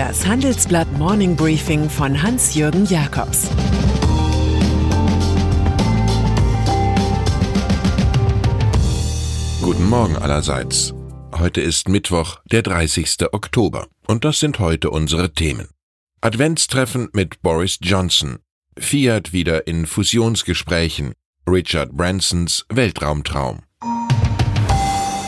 [0.00, 3.50] Das Handelsblatt Morning Briefing von Hans-Jürgen Jakobs
[9.60, 10.94] Guten Morgen allerseits.
[11.38, 13.30] Heute ist Mittwoch, der 30.
[13.32, 13.88] Oktober.
[14.06, 15.68] Und das sind heute unsere Themen.
[16.22, 18.38] Adventstreffen mit Boris Johnson.
[18.78, 21.12] Fiat wieder in Fusionsgesprächen.
[21.46, 23.64] Richard Bransons Weltraumtraum.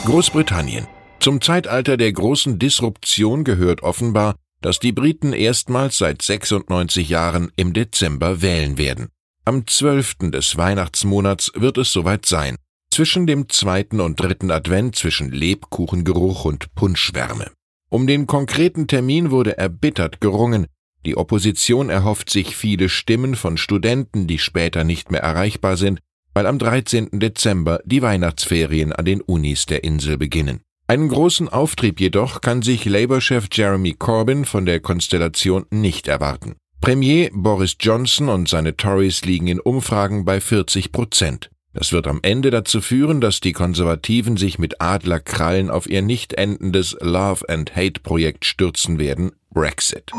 [0.05, 0.87] Großbritannien.
[1.19, 7.73] Zum Zeitalter der großen Disruption gehört offenbar, dass die Briten erstmals seit 96 Jahren im
[7.73, 9.09] Dezember wählen werden.
[9.45, 10.31] Am 12.
[10.31, 12.55] des Weihnachtsmonats wird es soweit sein.
[12.89, 17.51] Zwischen dem zweiten und dritten Advent zwischen Lebkuchengeruch und Punschwärme.
[17.89, 20.67] Um den konkreten Termin wurde erbittert gerungen.
[21.05, 25.99] Die Opposition erhofft sich viele Stimmen von Studenten, die später nicht mehr erreichbar sind,
[26.33, 27.19] weil am 13.
[27.19, 30.61] Dezember die Weihnachtsferien an den Unis der Insel beginnen.
[30.85, 36.55] Einen großen Auftrieb jedoch kann sich Labour-Chef Jeremy Corbyn von der Konstellation nicht erwarten.
[36.81, 41.49] Premier Boris Johnson und seine Tories liegen in Umfragen bei 40 Prozent.
[41.71, 46.33] Das wird am Ende dazu führen, dass die Konservativen sich mit Adlerkrallen auf ihr nicht
[46.33, 50.11] endendes Love and Hate Projekt stürzen werden, Brexit.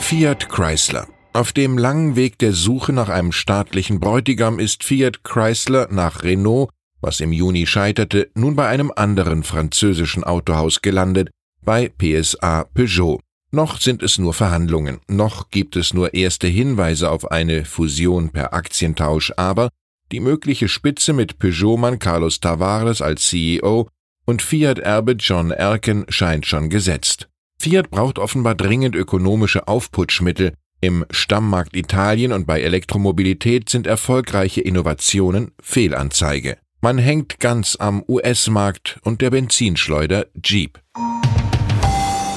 [0.00, 1.06] Fiat Chrysler.
[1.34, 6.70] Auf dem langen Weg der Suche nach einem staatlichen Bräutigam ist Fiat Chrysler nach Renault
[7.04, 11.30] was im Juni scheiterte, nun bei einem anderen französischen Autohaus gelandet,
[11.62, 13.20] bei PSA Peugeot.
[13.50, 18.52] Noch sind es nur Verhandlungen, noch gibt es nur erste Hinweise auf eine Fusion per
[18.54, 19.68] Aktientausch, aber
[20.10, 23.88] die mögliche Spitze mit Peugeot-Mann Carlos Tavares als CEO
[24.24, 27.28] und Fiat-Erbe John Erken scheint schon gesetzt.
[27.60, 30.54] Fiat braucht offenbar dringend ökonomische Aufputschmittel.
[30.80, 36.58] Im Stammmarkt Italien und bei Elektromobilität sind erfolgreiche Innovationen Fehlanzeige.
[36.84, 40.78] Man hängt ganz am US-Markt und der Benzinschleuder Jeep.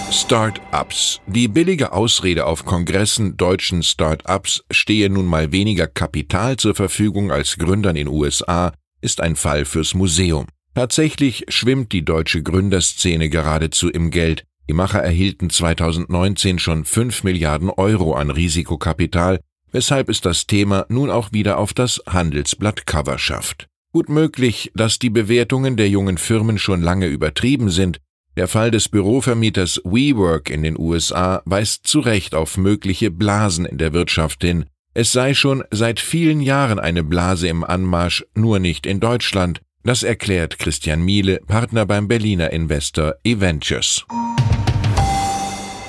[0.09, 1.20] Start-ups.
[1.28, 7.58] Die billige Ausrede auf Kongressen deutschen Start-ups stehe nun mal weniger Kapital zur Verfügung als
[7.58, 10.45] Gründern in USA, ist ein Fall fürs Museum.
[10.76, 14.45] Tatsächlich schwimmt die deutsche Gründerszene geradezu im Geld.
[14.70, 19.42] Die Macher erhielten 2019 schon 5 Milliarden Euro an Risikokapital,
[19.73, 23.67] weshalb es das Thema nun auch wieder auf das Handelsblatt Cover schafft.
[23.98, 28.00] Gut möglich, dass die Bewertungen der jungen Firmen schon lange übertrieben sind.
[28.36, 33.80] Der Fall des Bürovermieters WeWork in den USA weist zu Recht auf mögliche Blasen in
[33.80, 34.66] der Wirtschaft hin.
[34.94, 39.62] Es sei schon seit vielen Jahren eine Blase im Anmarsch, nur nicht in Deutschland.
[39.84, 44.06] Das erklärt Christian Miele, Partner beim Berliner Investor Eventures.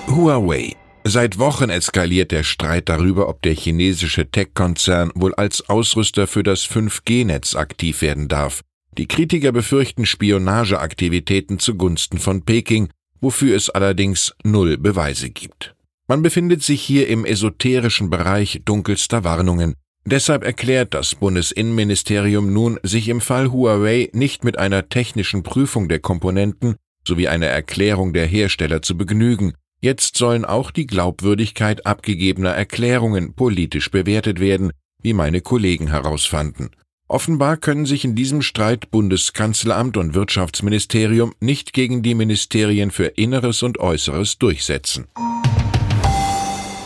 [0.07, 6.43] Huawei Seit Wochen eskaliert der Streit darüber, ob der chinesische Tech-Konzern wohl als Ausrüster für
[6.43, 8.63] das 5G-Netz aktiv werden darf.
[8.99, 15.75] Die Kritiker befürchten Spionageaktivitäten zugunsten von Peking, wofür es allerdings null Beweise gibt.
[16.09, 19.75] Man befindet sich hier im esoterischen Bereich dunkelster Warnungen.
[20.05, 25.99] Deshalb erklärt das Bundesinnenministerium nun, sich im Fall Huawei nicht mit einer technischen Prüfung der
[26.01, 26.77] Komponenten
[27.07, 33.93] sowie einer Erklärung der Hersteller zu begnügen, Jetzt sollen auch die Glaubwürdigkeit abgegebener Erklärungen politisch
[33.93, 36.71] bewertet werden, wie meine Kollegen herausfanden.
[37.07, 43.63] Offenbar können sich in diesem Streit Bundeskanzleramt und Wirtschaftsministerium nicht gegen die Ministerien für Inneres
[43.63, 45.07] und Äußeres durchsetzen.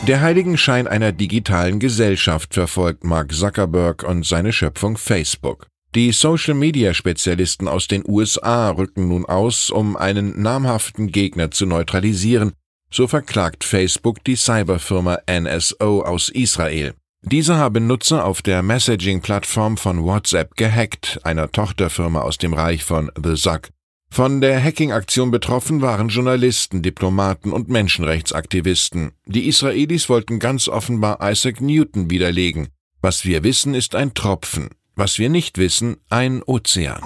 [0.07, 5.65] Der Heiligenschein einer digitalen Gesellschaft verfolgt Mark Zuckerberg und seine Schöpfung Facebook.
[5.95, 12.53] Die Social-Media-Spezialisten aus den USA rücken nun aus, um einen namhaften Gegner zu neutralisieren,
[12.93, 16.93] so verklagt Facebook die Cyberfirma NSO aus Israel.
[17.23, 23.09] Diese habe Nutzer auf der Messaging-Plattform von WhatsApp gehackt, einer Tochterfirma aus dem Reich von
[23.21, 23.69] The Zuck.
[24.11, 29.13] Von der Hacking-Aktion betroffen waren Journalisten, Diplomaten und Menschenrechtsaktivisten.
[29.25, 32.67] Die Israelis wollten ganz offenbar Isaac Newton widerlegen.
[33.01, 34.69] Was wir wissen, ist ein Tropfen.
[34.95, 37.01] Was wir nicht wissen, ein Ozean.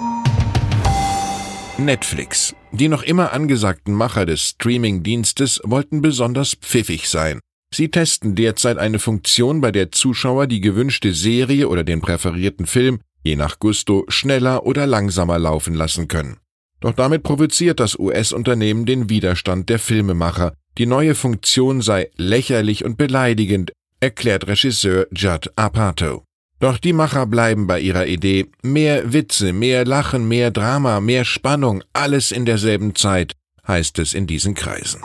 [1.78, 2.54] Netflix.
[2.72, 7.40] Die noch immer angesagten Macher des Streaming-Dienstes wollten besonders pfiffig sein.
[7.72, 13.00] Sie testen derzeit eine Funktion, bei der Zuschauer die gewünschte Serie oder den präferierten Film,
[13.22, 16.38] je nach Gusto, schneller oder langsamer laufen lassen können.
[16.80, 20.54] Doch damit provoziert das US-Unternehmen den Widerstand der Filmemacher.
[20.78, 26.22] Die neue Funktion sei lächerlich und beleidigend, erklärt Regisseur Judd Apatow.
[26.60, 28.46] Doch die Macher bleiben bei ihrer Idee.
[28.62, 33.34] Mehr Witze, mehr Lachen, mehr Drama, mehr Spannung, alles in derselben Zeit,
[33.66, 35.00] heißt es in diesen Kreisen.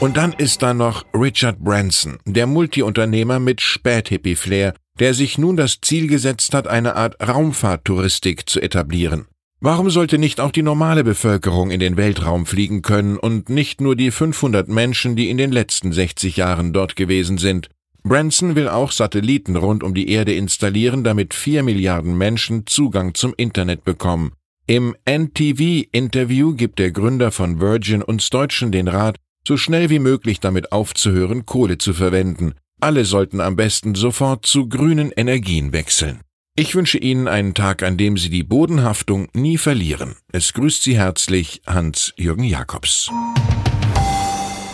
[0.00, 5.80] Und dann ist da noch Richard Branson, der Multiunternehmer mit Späthippie-Flair, der sich nun das
[5.80, 9.26] Ziel gesetzt hat, eine Art Raumfahrttouristik zu etablieren.
[9.60, 13.96] Warum sollte nicht auch die normale Bevölkerung in den Weltraum fliegen können und nicht nur
[13.96, 17.70] die 500 Menschen, die in den letzten 60 Jahren dort gewesen sind?
[18.06, 23.32] Branson will auch Satelliten rund um die Erde installieren, damit vier Milliarden Menschen Zugang zum
[23.34, 24.32] Internet bekommen.
[24.66, 29.16] Im NTV-Interview gibt der Gründer von Virgin uns Deutschen den Rat,
[29.46, 32.54] so schnell wie möglich damit aufzuhören, Kohle zu verwenden.
[32.80, 36.20] Alle sollten am besten sofort zu grünen Energien wechseln.
[36.56, 40.16] Ich wünsche Ihnen einen Tag, an dem Sie die Bodenhaftung nie verlieren.
[40.30, 43.10] Es grüßt Sie herzlich Hans-Jürgen Jakobs.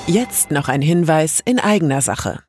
[0.06, 2.40] Jetzt noch ein Hinweis in eigener Sache.